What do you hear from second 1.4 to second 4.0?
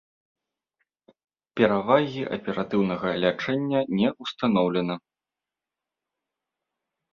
Перавагі аператыўнага лячэння